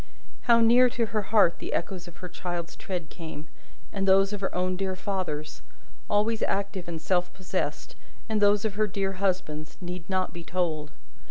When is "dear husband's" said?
8.87-9.77